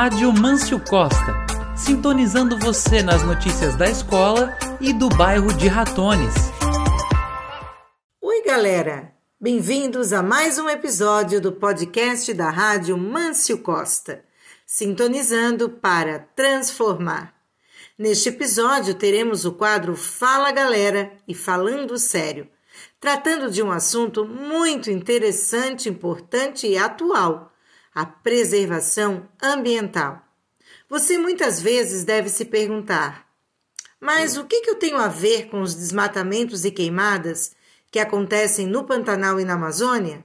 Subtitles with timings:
[0.00, 1.34] Rádio Mâncio Costa,
[1.76, 6.34] sintonizando você nas notícias da escola e do bairro de Ratones.
[8.22, 9.12] Oi, galera!
[9.40, 14.24] Bem-vindos a mais um episódio do podcast da Rádio Mâncio Costa,
[14.64, 17.34] sintonizando para transformar.
[17.98, 22.48] Neste episódio teremos o quadro Fala Galera e Falando Sério,
[23.00, 27.52] tratando de um assunto muito interessante, importante e atual:
[27.98, 30.22] a preservação ambiental.
[30.88, 33.26] Você muitas vezes deve se perguntar:
[34.00, 37.56] mas o que, eu tenho a ver com os desmatamentos e queimadas
[37.90, 40.24] que acontecem no Pantanal e na Amazônia?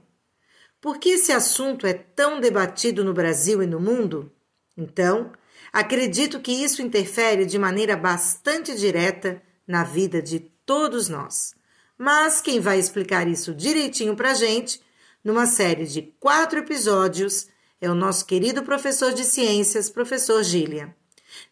[0.80, 4.30] Por que esse assunto é tão debatido no Brasil e no mundo?
[4.76, 5.32] Então,
[5.72, 11.56] acredito que isso interfere de maneira bastante direta na vida de todos nós.
[11.98, 14.80] Mas quem vai explicar isso direitinho pra gente,
[15.24, 17.48] numa série de quatro episódios,
[17.84, 20.94] é o nosso querido professor de ciências, professor Gillian.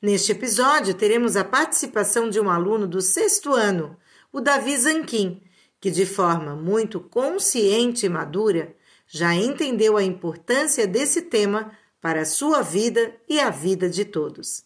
[0.00, 3.98] Neste episódio, teremos a participação de um aluno do sexto ano,
[4.32, 5.42] o Davi Zanquim,
[5.78, 8.74] que de forma muito consciente e madura
[9.06, 14.64] já entendeu a importância desse tema para a sua vida e a vida de todos.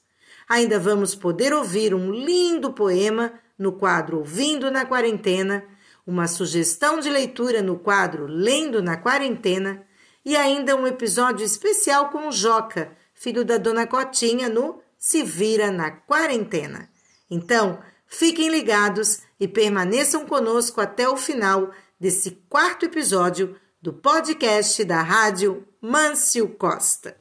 [0.49, 5.65] Ainda vamos poder ouvir um lindo poema no quadro Ouvindo na Quarentena,
[6.07, 9.85] uma sugestão de leitura no quadro Lendo na Quarentena
[10.27, 15.71] e ainda um episódio especial com o Joca, filho da Dona Cotinha, no Se Vira
[15.71, 16.91] na Quarentena.
[17.31, 25.01] Então, fiquem ligados e permaneçam conosco até o final desse quarto episódio do podcast da
[25.01, 27.17] Rádio Mâncio Costa.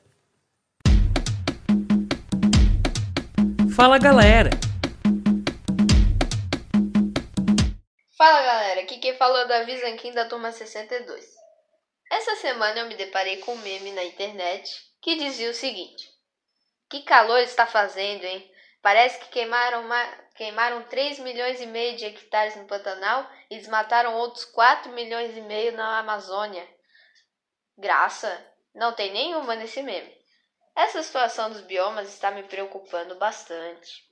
[3.76, 4.50] Fala galera!
[8.18, 11.45] Fala galera, aqui quem falou é Davi Zanquim da turma 62.
[12.16, 16.10] Essa semana eu me deparei com um meme na internet que dizia o seguinte:
[16.90, 18.50] Que calor está fazendo, hein?
[18.82, 20.02] Parece que queimaram, uma,
[20.34, 25.42] queimaram 3 milhões e meio de hectares no Pantanal e desmataram outros 4 milhões e
[25.42, 26.66] meio na Amazônia.
[27.78, 28.32] Graça,
[28.74, 30.18] não tem nenhuma nesse meme.
[30.74, 34.06] Essa situação dos biomas está me preocupando bastante.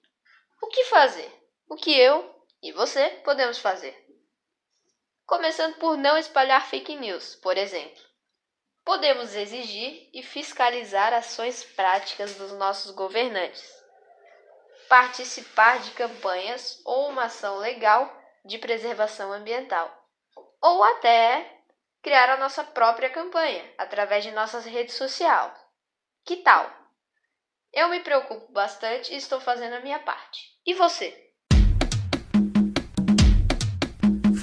[0.61, 1.31] O que fazer?
[1.69, 4.02] O que eu e você podemos fazer?
[5.33, 7.99] Começando por não espalhar fake news, por exemplo.
[8.85, 13.67] Podemos exigir e fiscalizar ações práticas dos nossos governantes.
[14.87, 19.91] Participar de campanhas ou uma ação legal de preservação ambiental.
[20.61, 21.51] Ou até
[22.03, 25.51] criar a nossa própria campanha através de nossas redes sociais.
[26.23, 26.71] Que tal?
[27.71, 30.59] Eu me preocupo bastante e estou fazendo a minha parte.
[30.63, 31.22] E você?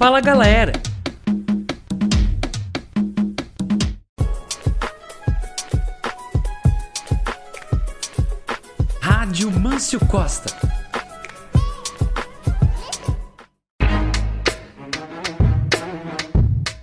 [0.00, 0.72] Fala galera!
[8.99, 10.56] Rádio Mâncio Costa.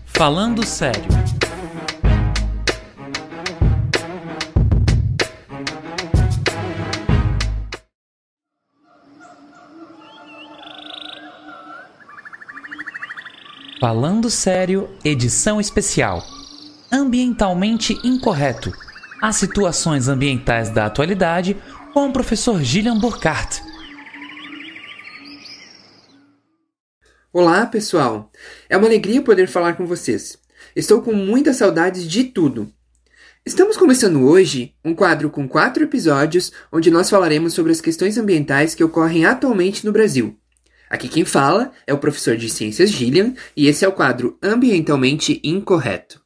[0.05, 1.16] Falando sério.
[13.87, 16.21] Falando Sério, edição especial.
[16.91, 18.69] Ambientalmente incorreto.
[19.21, 21.55] As situações ambientais da atualidade
[21.93, 23.63] com o professor Gillian Burkhardt.
[27.31, 28.29] Olá, pessoal.
[28.67, 30.37] É uma alegria poder falar com vocês.
[30.75, 32.69] Estou com muita saudade de tudo.
[33.45, 38.75] Estamos começando hoje um quadro com quatro episódios onde nós falaremos sobre as questões ambientais
[38.75, 40.37] que ocorrem atualmente no Brasil.
[40.89, 45.39] Aqui quem fala é o professor de ciências Gillian e esse é o quadro Ambientalmente
[45.43, 46.21] Incorreto.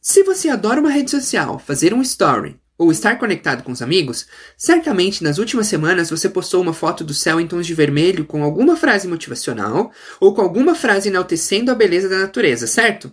[0.00, 4.26] Se você adora uma rede social, fazer um story ou estar conectado com os amigos,
[4.56, 8.44] certamente nas últimas semanas você postou uma foto do céu em tons de vermelho com
[8.44, 9.90] alguma frase motivacional
[10.20, 13.10] ou com alguma frase enaltecendo a beleza da natureza, certo?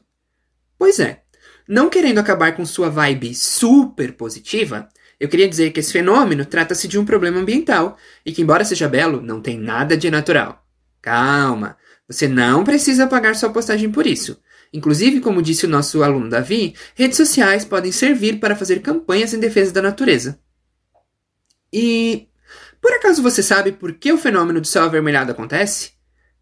[0.81, 1.21] Pois é.
[1.67, 4.89] Não querendo acabar com sua vibe super positiva,
[5.19, 7.95] eu queria dizer que esse fenômeno trata-se de um problema ambiental
[8.25, 10.65] e que, embora seja belo, não tem nada de natural.
[10.99, 14.41] Calma, você não precisa apagar sua postagem por isso.
[14.73, 19.39] Inclusive, como disse o nosso aluno Davi, redes sociais podem servir para fazer campanhas em
[19.39, 20.39] defesa da natureza.
[21.71, 22.27] E
[22.81, 25.91] por acaso você sabe por que o fenômeno do céu avermelhado acontece?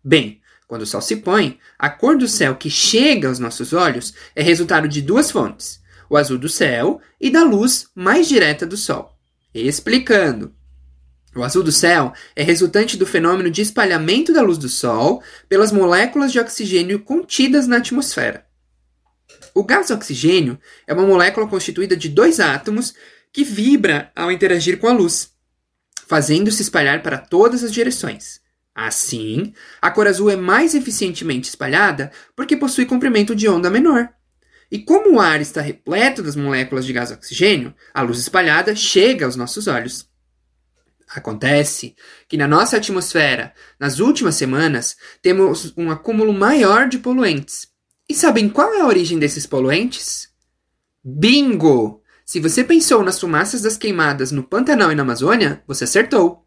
[0.02, 0.40] Bem,
[0.70, 4.44] quando o sol se põe, a cor do céu que chega aos nossos olhos é
[4.44, 9.18] resultado de duas fontes: o azul do céu e da luz mais direta do sol.
[9.52, 10.54] Explicando.
[11.36, 15.72] O azul do céu é resultante do fenômeno de espalhamento da luz do Sol pelas
[15.72, 18.46] moléculas de oxigênio contidas na atmosfera.
[19.54, 22.94] O gás oxigênio é uma molécula constituída de dois átomos
[23.32, 25.32] que vibra ao interagir com a luz,
[26.08, 28.40] fazendo-se espalhar para todas as direções.
[28.74, 34.10] Assim, a cor azul é mais eficientemente espalhada porque possui comprimento de onda menor.
[34.72, 39.26] E como o ar está repleto das moléculas de gás oxigênio, a luz espalhada chega
[39.26, 40.08] aos nossos olhos.
[41.08, 41.96] Acontece
[42.28, 47.68] que na nossa atmosfera, nas últimas semanas, temos um acúmulo maior de poluentes.
[48.08, 50.30] E sabem qual é a origem desses poluentes?
[51.04, 52.04] Bingo!
[52.24, 56.46] Se você pensou nas fumaças das queimadas no Pantanal e na Amazônia, você acertou.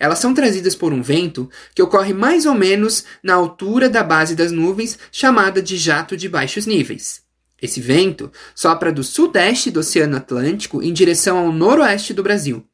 [0.00, 4.34] Elas são trazidas por um vento que ocorre mais ou menos na altura da base
[4.34, 7.20] das nuvens, chamada de jato de baixos níveis.
[7.60, 12.66] Esse vento sopra do sudeste do Oceano Atlântico em direção ao noroeste do Brasil.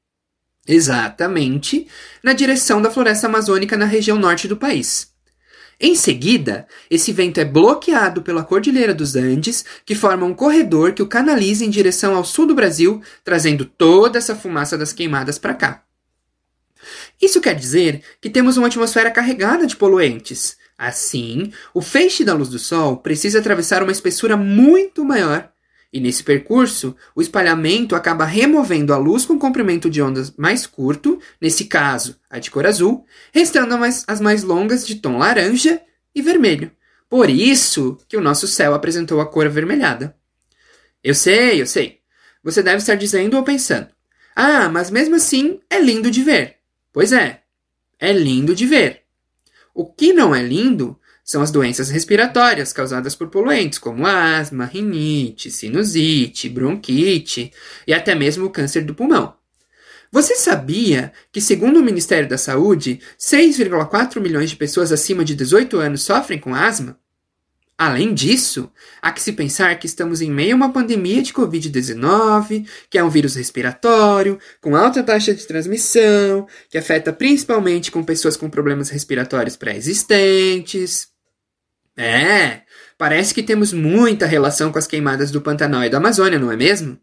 [0.69, 1.88] Exatamente
[2.23, 5.11] na direção da floresta amazônica na região norte do país.
[5.81, 11.02] Em seguida, esse vento é bloqueado pela Cordilheira dos Andes, que forma um corredor que
[11.02, 15.55] o canaliza em direção ao sul do Brasil, trazendo toda essa fumaça das queimadas para
[15.55, 15.85] cá.
[17.20, 20.56] Isso quer dizer que temos uma atmosfera carregada de poluentes.
[20.78, 25.50] Assim, o feixe da luz do Sol precisa atravessar uma espessura muito maior
[25.96, 31.18] e nesse percurso, o espalhamento acaba removendo a luz com comprimento de ondas mais curto,
[31.40, 33.74] nesse caso, a de cor azul, restando
[34.06, 35.80] as mais longas de tom laranja
[36.14, 36.70] e vermelho.
[37.08, 40.14] Por isso que o nosso céu apresentou a cor avermelhada.
[41.02, 42.00] Eu sei, eu sei.
[42.44, 43.88] Você deve estar dizendo ou pensando:
[44.34, 46.56] Ah, mas mesmo assim é lindo de ver.
[46.96, 47.43] Pois é,
[48.00, 49.02] é lindo de ver.
[49.75, 55.50] O que não é lindo são as doenças respiratórias causadas por poluentes, como asma, rinite,
[55.50, 57.52] sinusite, bronquite
[57.87, 59.34] e até mesmo o câncer do pulmão.
[60.10, 65.76] Você sabia que, segundo o Ministério da Saúde, 6,4 milhões de pessoas acima de 18
[65.76, 66.98] anos sofrem com asma?
[67.78, 72.67] Além disso, há que se pensar que estamos em meio a uma pandemia de Covid-19,
[72.88, 78.34] que é um vírus respiratório, com alta taxa de transmissão, que afeta principalmente com pessoas
[78.34, 81.08] com problemas respiratórios pré-existentes.
[81.94, 82.62] É,
[82.96, 86.56] parece que temos muita relação com as queimadas do Pantanal e da Amazônia, não é
[86.56, 86.99] mesmo?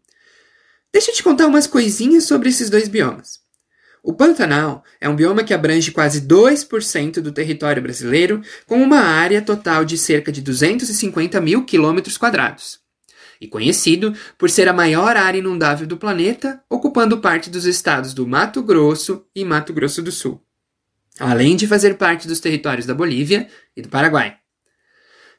[0.92, 3.43] Deixa eu te contar umas coisinhas sobre esses dois biomas.
[4.06, 9.40] O Pantanal é um bioma que abrange quase 2% do território brasileiro, com uma área
[9.40, 12.80] total de cerca de 250 mil quilômetros quadrados.
[13.40, 18.26] E conhecido por ser a maior área inundável do planeta, ocupando parte dos estados do
[18.26, 20.44] Mato Grosso e Mato Grosso do Sul,
[21.18, 24.36] além de fazer parte dos territórios da Bolívia e do Paraguai.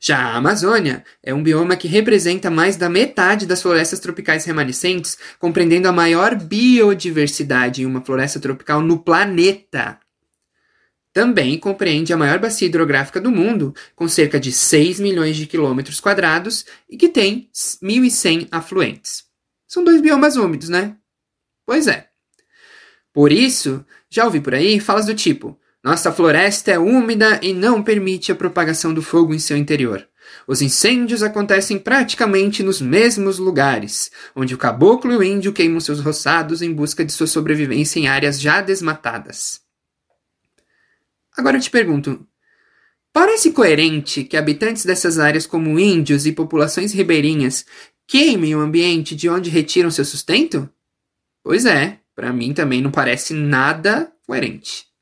[0.07, 5.17] Já a Amazônia é um bioma que representa mais da metade das florestas tropicais remanescentes,
[5.39, 9.99] compreendendo a maior biodiversidade em uma floresta tropical no planeta.
[11.11, 15.99] Também compreende a maior bacia hidrográfica do mundo, com cerca de 6 milhões de quilômetros
[15.99, 19.23] quadrados e que tem 1.100 afluentes.
[19.67, 20.97] São dois biomas úmidos, né?
[21.65, 22.09] Pois é.
[23.11, 27.83] Por isso, já ouvi por aí falas do tipo: nossa floresta é úmida e não
[27.83, 30.03] permite a propagação do fogo em seu interior.
[30.47, 35.99] Os incêndios acontecem praticamente nos mesmos lugares, onde o caboclo e o índio queimam seus
[35.99, 39.61] roçados em busca de sua sobrevivência em áreas já desmatadas.
[41.37, 42.27] Agora eu te pergunto:
[43.13, 47.63] parece coerente que habitantes dessas áreas, como índios e populações ribeirinhas,
[48.07, 50.67] queimem o ambiente de onde retiram seu sustento?
[51.43, 54.94] Pois é, para mim também não parece nada coerente.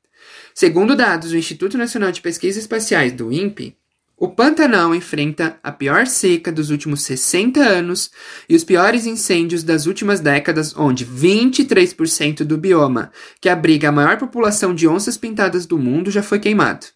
[0.56, 3.76] Segundo dados do Instituto Nacional de Pesquisas Espaciais do INPE,
[4.16, 8.12] o Pantanal enfrenta a pior seca dos últimos 60 anos
[8.48, 14.16] e os piores incêndios das últimas décadas, onde 23% do bioma, que abriga a maior
[14.16, 16.86] população de onças pintadas do mundo, já foi queimado.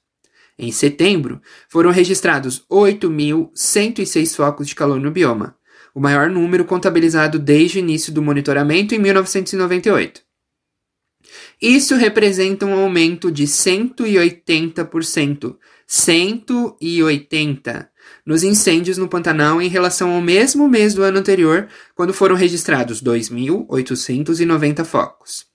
[0.56, 5.56] Em setembro, foram registrados 8.106 focos de calor no bioma,
[5.92, 10.27] o maior número contabilizado desde o início do monitoramento em 1998.
[11.60, 15.56] Isso representa um aumento de 180%.
[15.88, 17.88] 180%
[18.24, 23.02] nos incêndios no Pantanal em relação ao mesmo mês do ano anterior, quando foram registrados
[23.02, 25.46] 2.890 focos.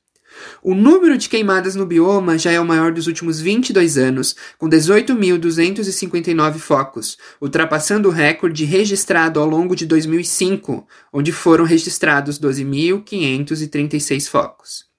[0.61, 4.67] O número de queimadas no bioma já é o maior dos últimos 22 anos, com
[4.67, 14.92] 18.259 focos, ultrapassando o recorde registrado ao longo de 2005, onde foram registrados 12.536 focos.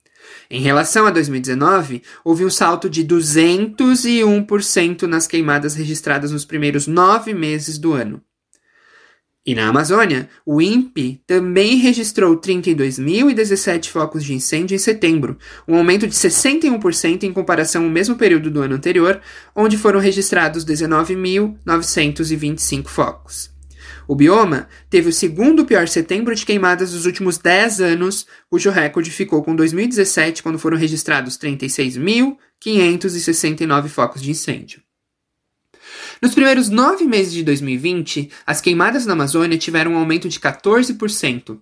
[0.51, 7.33] Em relação a 2019, houve um salto de 201% nas queimadas registradas nos primeiros nove
[7.33, 8.21] meses do ano.
[9.47, 15.37] E na Amazônia, o INPE também registrou 32.017 focos de incêndio em setembro,
[15.69, 19.21] um aumento de 61% em comparação ao mesmo período do ano anterior,
[19.55, 23.54] onde foram registrados 19.925 focos.
[24.07, 29.11] O bioma teve o segundo pior setembro de queimadas dos últimos 10 anos, cujo recorde
[29.11, 34.83] ficou com 2017, quando foram registrados 36.569 focos de incêndio.
[36.21, 41.59] Nos primeiros nove meses de 2020, as queimadas na Amazônia tiveram um aumento de 14%,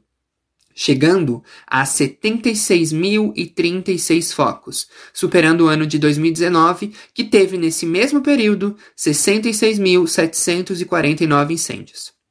[0.74, 11.50] chegando a 76.036 focos, superando o ano de 2019, que teve nesse mesmo período 66.749
[11.50, 12.21] incêndios.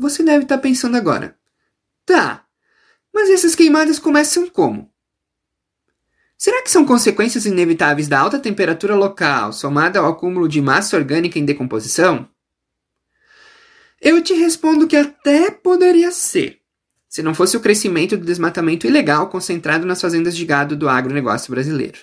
[0.00, 1.36] Você deve estar pensando agora:
[2.06, 2.46] tá,
[3.12, 4.90] mas essas queimadas começam como?
[6.38, 11.38] Será que são consequências inevitáveis da alta temperatura local, somada ao acúmulo de massa orgânica
[11.38, 12.26] em decomposição?
[14.00, 16.62] Eu te respondo que até poderia ser,
[17.06, 21.50] se não fosse o crescimento do desmatamento ilegal concentrado nas fazendas de gado do agronegócio
[21.50, 21.98] brasileiro.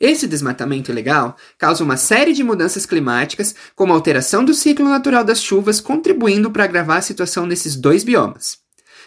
[0.00, 5.24] Esse desmatamento ilegal causa uma série de mudanças climáticas, como a alteração do ciclo natural
[5.24, 8.58] das chuvas, contribuindo para agravar a situação nesses dois biomas.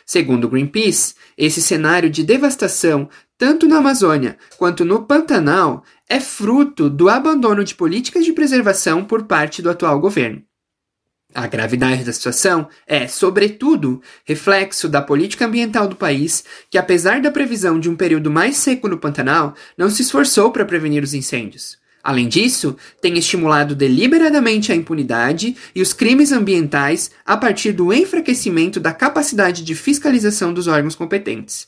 [0.06, 7.08] Segundo Greenpeace, esse cenário de devastação, tanto na Amazônia quanto no Pantanal, é fruto do
[7.08, 10.44] abandono de políticas de preservação por parte do atual governo.
[11.34, 17.32] A gravidade da situação é, sobretudo, reflexo da política ambiental do país, que, apesar da
[17.32, 21.80] previsão de um período mais seco no Pantanal, não se esforçou para prevenir os incêndios.
[22.04, 28.80] Além disso, tem estimulado deliberadamente a impunidade e os crimes ambientais a partir do enfraquecimento
[28.80, 31.68] da capacidade de fiscalização dos órgãos competentes.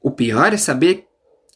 [0.00, 1.04] O pior é saber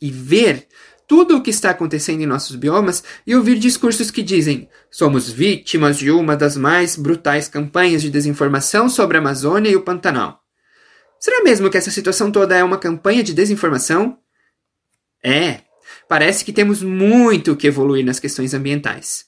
[0.00, 0.66] e ver
[1.12, 5.98] tudo o que está acontecendo em nossos biomas e ouvir discursos que dizem: somos vítimas
[5.98, 10.40] de uma das mais brutais campanhas de desinformação sobre a Amazônia e o Pantanal.
[11.20, 14.16] Será mesmo que essa situação toda é uma campanha de desinformação?
[15.22, 15.60] É,
[16.08, 19.26] parece que temos muito que evoluir nas questões ambientais.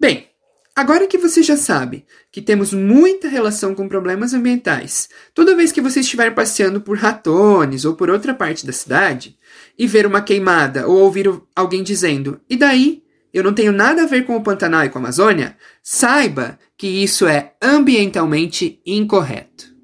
[0.00, 0.30] Bem,
[0.74, 5.80] agora que você já sabe que temos muita relação com problemas ambientais, toda vez que
[5.80, 9.38] você estiver passeando por Ratones ou por outra parte da cidade
[9.78, 13.02] e ver uma queimada ou ouvir alguém dizendo: "E daí?
[13.32, 16.86] Eu não tenho nada a ver com o Pantanal e com a Amazônia", saiba que
[16.86, 19.74] isso é ambientalmente incorreto.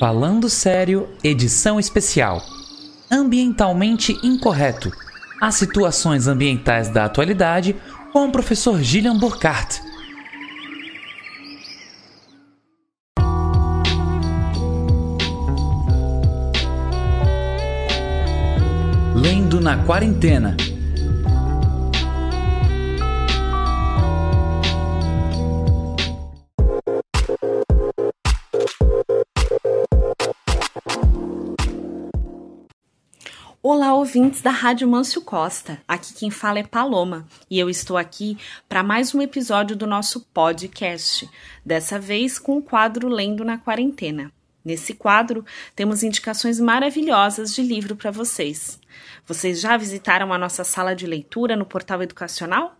[0.00, 2.42] Falando sério, edição especial
[3.10, 4.90] ambientalmente incorreto.
[5.40, 7.76] As situações ambientais da atualidade
[8.12, 9.80] com o professor Gillian Burkhardt.
[19.24, 20.54] Lendo na quarentena.
[33.62, 35.80] Olá, ouvintes da Rádio Mâncio Costa.
[35.88, 38.36] Aqui quem fala é Paloma e eu estou aqui
[38.68, 41.26] para mais um episódio do nosso podcast,
[41.64, 44.30] dessa vez com o quadro Lendo na Quarentena.
[44.64, 45.44] Nesse quadro,
[45.76, 48.80] temos indicações maravilhosas de livro para vocês.
[49.26, 52.74] Vocês já visitaram a nossa sala de leitura no portal educacional?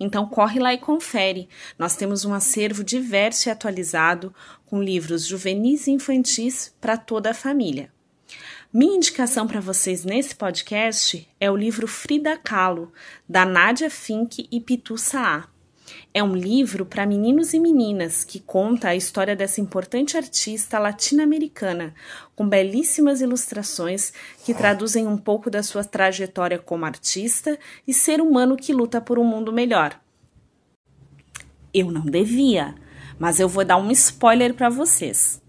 [0.00, 1.48] Então corre lá e confere.
[1.78, 7.34] Nós temos um acervo diverso e atualizado com livros juvenis e infantis para toda a
[7.34, 7.92] família.
[8.72, 12.90] Minha indicação para vocês nesse podcast é o livro Frida Kahlo,
[13.28, 15.51] da Nádia Fink e Pitu Saá.
[16.14, 21.94] É um livro para meninos e meninas que conta a história dessa importante artista latino-americana,
[22.36, 24.12] com belíssimas ilustrações
[24.44, 29.18] que traduzem um pouco da sua trajetória como artista e ser humano que luta por
[29.18, 29.98] um mundo melhor.
[31.72, 32.74] Eu não devia,
[33.18, 35.40] mas eu vou dar um spoiler para vocês.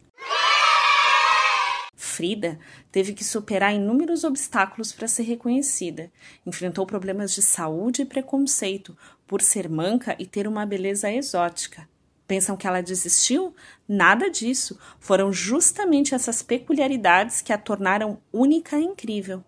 [1.94, 2.60] Frida
[2.92, 6.12] teve que superar inúmeros obstáculos para ser reconhecida.
[6.46, 8.96] Enfrentou problemas de saúde e preconceito
[9.34, 11.90] por ser manca e ter uma beleza exótica.
[12.28, 13.56] Pensam que ela desistiu?
[13.90, 14.78] Nada disso.
[15.00, 19.44] Foram justamente essas peculiaridades que a tornaram única e incrível.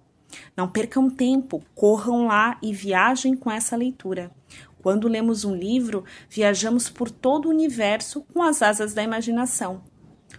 [0.57, 4.31] Não percam tempo, corram lá e viajem com essa leitura.
[4.81, 9.83] Quando lemos um livro, viajamos por todo o universo com as asas da imaginação.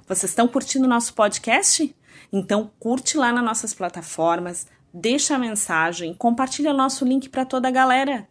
[0.08, 1.94] Vocês estão curtindo nosso podcast?
[2.32, 7.70] Então curte lá nas nossas plataformas, deixa a mensagem, compartilha nosso link para toda a
[7.70, 8.28] galera.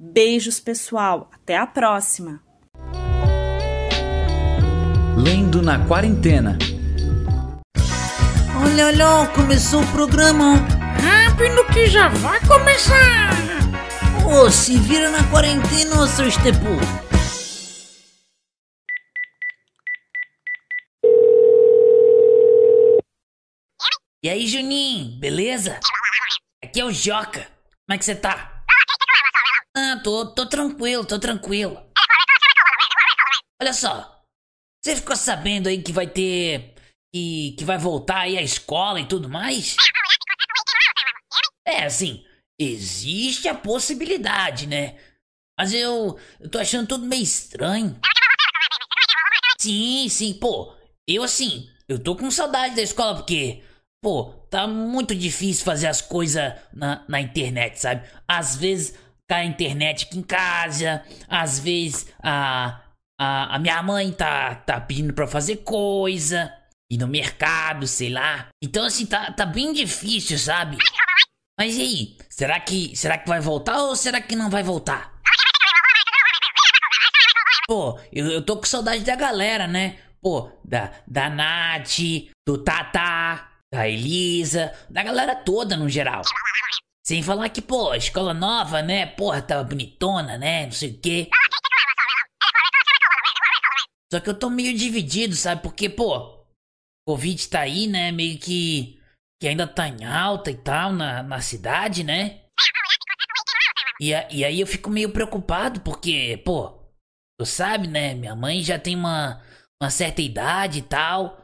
[0.00, 1.28] Beijos, pessoal.
[1.32, 2.40] Até a próxima.
[5.16, 6.56] Lendo na quarentena.
[8.62, 10.54] Olha, olha, começou o programa.
[11.02, 13.30] Rápido que já vai começar.
[14.24, 16.78] Ô, oh, se vira na quarentena, ô seu Estepu.
[24.22, 25.80] E aí, Juninho, beleza?
[26.62, 27.48] Aqui é o Joca.
[27.84, 28.57] Como é que você tá?
[29.80, 31.80] Ah, tô, tô tranquilo, tô tranquilo.
[33.62, 34.24] Olha só,
[34.82, 36.74] você ficou sabendo aí que vai ter.
[37.14, 39.76] que, que vai voltar aí a escola e tudo mais?
[41.64, 42.24] É, assim,
[42.58, 44.98] existe a possibilidade, né?
[45.56, 48.00] Mas eu, eu tô achando tudo meio estranho.
[49.60, 50.74] Sim, sim, pô,
[51.06, 53.62] eu assim, eu tô com saudade da escola porque,
[54.02, 58.08] pô, tá muito difícil fazer as coisas na, na internet, sabe?
[58.26, 58.94] Às vezes
[59.28, 62.80] tá a internet aqui em casa, às vezes a,
[63.20, 66.52] a, a minha mãe tá, tá pedindo pra fazer coisa,
[66.90, 68.48] ir no mercado, sei lá.
[68.62, 70.78] Então assim, tá, tá bem difícil, sabe?
[71.58, 75.12] Mas e aí, será que, será que vai voltar ou será que não vai voltar?
[77.66, 79.98] Pô, eu, eu tô com saudade da galera, né?
[80.22, 81.98] Pô, da, da Nath,
[82.46, 86.22] do Tata, da Elisa, da galera toda no geral.
[87.08, 89.06] Sem falar que, pô, escola nova, né?
[89.06, 90.66] Porra, tava bonitona, né?
[90.66, 91.30] Não sei o quê.
[94.12, 95.62] Só que eu tô meio dividido, sabe?
[95.62, 96.44] Porque, pô,
[97.08, 98.12] Covid tá aí, né?
[98.12, 99.00] Meio que
[99.40, 102.44] que ainda tá em alta e tal na, na cidade, né?
[103.98, 106.78] E, a, e aí eu fico meio preocupado porque, pô,
[107.40, 108.12] tu sabe, né?
[108.12, 109.42] Minha mãe já tem uma,
[109.82, 111.42] uma certa idade e tal.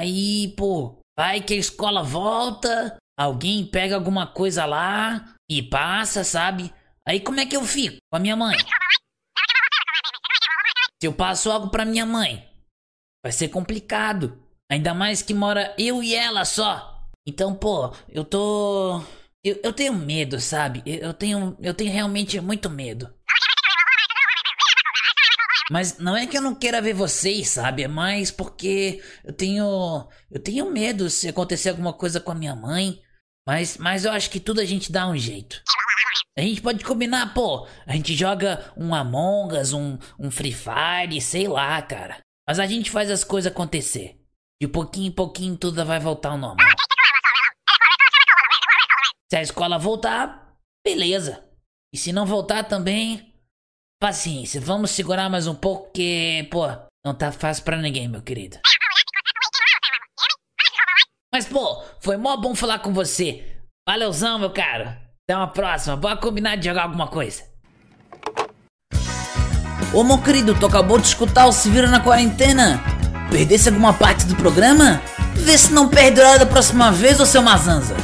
[0.00, 6.72] Aí, pô, vai que a escola volta, alguém pega alguma coisa lá e passa, sabe?
[7.06, 8.56] Aí como é que eu fico com a minha mãe?
[11.00, 12.48] Se eu passo algo pra minha mãe,
[13.22, 14.42] vai ser complicado.
[14.70, 17.06] Ainda mais que mora eu e ela só.
[17.26, 19.00] Então, pô, eu tô.
[19.44, 20.82] Eu, eu tenho medo, sabe?
[20.84, 21.56] Eu tenho.
[21.60, 23.12] Eu tenho realmente muito medo.
[25.70, 27.82] Mas não é que eu não queira ver vocês, sabe?
[27.82, 30.08] É mais porque eu tenho.
[30.30, 33.00] Eu tenho medo se acontecer alguma coisa com a minha mãe.
[33.46, 35.62] Mas, mas eu acho que tudo a gente dá um jeito.
[36.36, 37.66] A gente pode combinar, pô.
[37.86, 42.18] A gente joga um Among Us, um, um Free Fire, sei lá, cara.
[42.46, 44.20] Mas a gente faz as coisas acontecer.
[44.60, 46.66] De pouquinho em pouquinho tudo vai voltar ao normal.
[49.30, 50.54] Se a escola voltar,
[50.84, 51.44] beleza.
[51.92, 53.34] E se não voltar também,
[54.00, 54.60] paciência.
[54.60, 56.66] Vamos segurar mais um pouco, que, pô,
[57.04, 58.58] não tá fácil pra ninguém, meu querido.
[61.36, 63.44] Mas, pô, foi mó bom falar com você.
[63.86, 65.02] Valeuzão, meu cara.
[65.22, 65.94] Até uma próxima.
[65.94, 67.42] Bora combinar de jogar alguma coisa.
[69.92, 72.82] Ô, meu querido, tu acabou de escutar o Se Vira na Quarentena?
[73.30, 74.98] Perdesse alguma parte do programa?
[75.34, 77.94] Vê se não perde nada da próxima vez, ô seu Mazanza.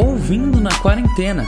[0.00, 1.44] Ouvindo na quarentena.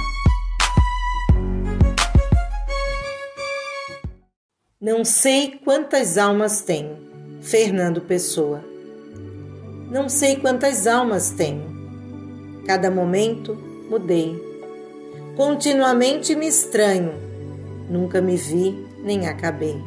[4.82, 6.96] Não sei quantas almas tenho.
[7.40, 8.64] Fernando Pessoa.
[9.88, 11.62] Não sei quantas almas tenho.
[12.66, 13.56] Cada momento
[13.88, 14.34] mudei.
[15.36, 17.12] Continuamente me estranho.
[17.88, 19.80] Nunca me vi nem acabei.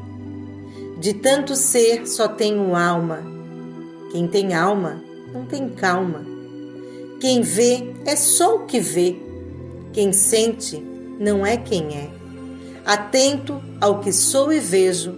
[0.97, 3.19] De tanto ser só tenho alma.
[4.13, 5.03] Quem tem alma
[5.33, 6.25] não tem calma.
[7.19, 9.17] Quem vê é só o que vê.
[9.91, 10.77] Quem sente
[11.19, 12.14] não é quem é.
[12.85, 15.15] Atento ao que sou e vejo,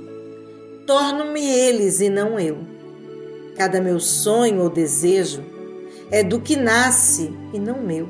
[0.85, 2.59] torno-me eles e não eu.
[3.57, 5.43] Cada meu sonho ou desejo
[6.09, 8.07] é do que nasce e não meu.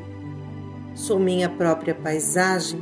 [0.93, 2.80] Sou minha própria paisagem,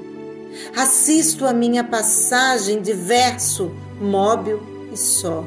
[0.75, 4.61] assisto a minha passagem de verso móvel
[4.91, 5.45] e só.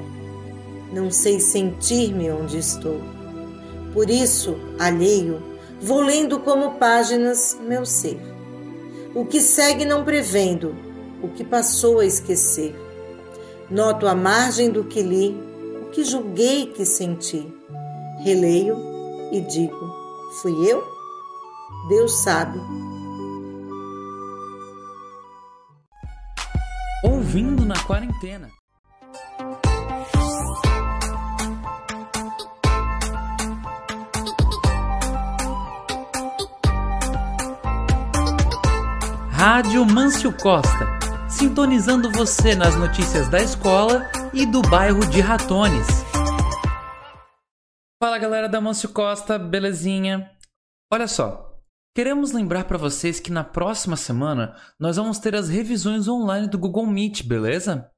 [0.90, 3.02] Não sei sentir-me onde estou.
[3.92, 5.42] Por isso, alheio,
[5.78, 8.18] vou lendo como páginas meu ser.
[9.14, 10.87] O que segue não prevendo,
[11.22, 12.74] o que passou a esquecer.
[13.70, 15.36] Noto a margem do que li,
[15.82, 17.46] o que julguei que senti.
[18.24, 18.76] Releio
[19.32, 19.94] e digo:
[20.40, 20.82] fui eu?
[21.88, 22.58] Deus sabe.
[27.04, 28.50] Ouvindo na quarentena.
[39.30, 40.97] Rádio Mâncio Costa,
[41.38, 45.86] sintonizando você nas notícias da escola e do bairro de Ratones.
[48.02, 50.32] Fala galera da Mâncio Costa, belezinha?
[50.92, 51.56] Olha só,
[51.94, 56.58] queremos lembrar para vocês que na próxima semana nós vamos ter as revisões online do
[56.58, 57.88] Google Meet, beleza?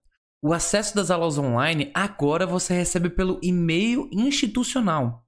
[0.45, 5.25] O acesso das aulas online agora você recebe pelo e-mail institucional.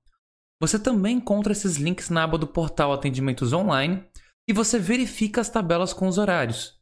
[0.61, 4.05] Você também encontra esses links na aba do portal Atendimentos Online
[4.47, 6.82] e você verifica as tabelas com os horários.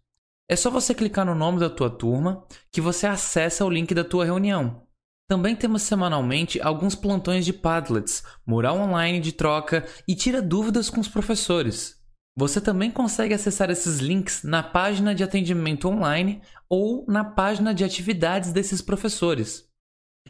[0.50, 4.02] É só você clicar no nome da tua turma que você acessa o link da
[4.02, 4.82] tua reunião.
[5.28, 11.00] Também temos semanalmente alguns plantões de Padlets, mural online de troca e tira dúvidas com
[11.00, 12.02] os professores.
[12.36, 17.84] Você também consegue acessar esses links na página de atendimento online ou na página de
[17.84, 19.70] atividades desses professores.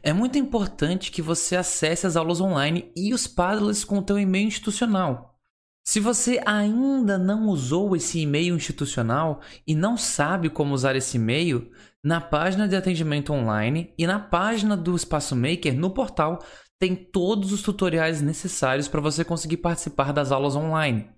[0.02, 4.18] É muito importante que você acesse as aulas online e os Padlets com o teu
[4.18, 5.39] e-mail institucional.
[5.85, 11.71] Se você ainda não usou esse e-mail institucional e não sabe como usar esse e-mail,
[12.03, 16.38] na página de atendimento online e na página do Espaço Maker no portal
[16.79, 21.11] tem todos os tutoriais necessários para você conseguir participar das aulas online.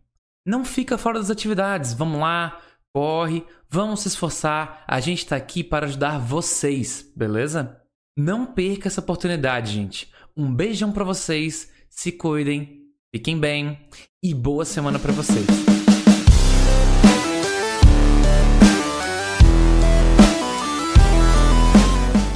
[0.45, 2.61] Não fica fora das atividades, vamos lá,
[2.93, 7.81] corre, vamos se esforçar, a gente está aqui para ajudar vocês, beleza?
[8.19, 10.13] Não perca essa oportunidade, gente.
[10.37, 12.82] Um beijão para vocês, se cuidem,
[13.15, 13.79] fiquem bem
[14.23, 15.45] e boa semana para vocês.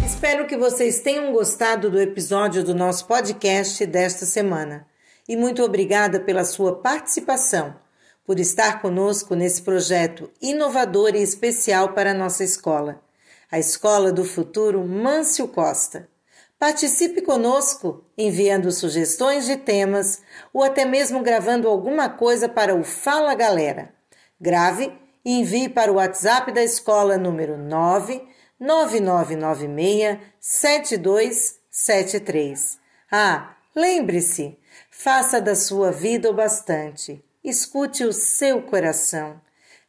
[0.05, 4.87] Espero que vocês tenham gostado do episódio do nosso podcast desta semana.
[5.27, 7.75] E muito obrigada pela sua participação,
[8.23, 13.01] por estar conosco nesse projeto inovador e especial para a nossa escola,
[13.51, 16.07] a Escola do Futuro Mâncio Costa.
[16.59, 20.23] Participe conosco enviando sugestões de temas
[20.55, 23.95] ou até mesmo gravando alguma coisa para o Fala Galera.
[24.41, 24.91] Grave
[25.23, 28.27] e envie para o WhatsApp da escola número 9
[28.59, 32.79] 9996 7273.
[33.13, 34.59] Ah, lembre-se,
[34.91, 37.23] faça da sua vida o bastante.
[37.45, 39.39] Escute o seu coração.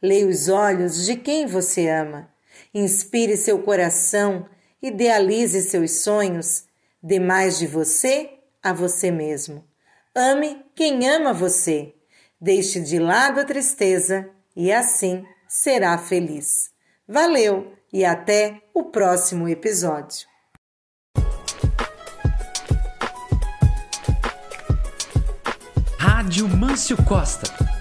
[0.02, 2.30] Leia os olhos de quem você ama.
[2.74, 4.50] Inspire seu coração,
[4.82, 6.66] idealize seus sonhos.
[7.02, 8.30] Dê mais de você
[8.62, 9.64] a você mesmo.
[10.16, 11.94] Ame quem ama você.
[12.40, 16.72] Deixe de lado a tristeza e assim será feliz.
[17.08, 17.78] Valeu!
[17.92, 20.28] e até o próximo episódio.
[25.98, 27.77] Rádio Mâncio Costa